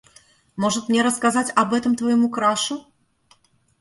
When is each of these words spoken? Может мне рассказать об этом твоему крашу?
Может 0.57 0.89
мне 0.89 1.03
рассказать 1.03 1.51
об 1.55 1.75
этом 1.75 1.95
твоему 1.95 2.31
крашу? 2.31 2.87